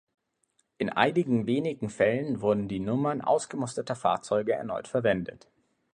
In 0.79 0.89
einigen 0.89 1.45
wenigen 1.45 1.91
Fällen 1.91 2.41
wurden 2.41 2.67
die 2.67 2.79
Nummern 2.79 3.21
ausgemusterter 3.21 3.95
Fahrzeuge 3.95 4.51
erneut 4.53 4.87
verwendet. 4.87 5.47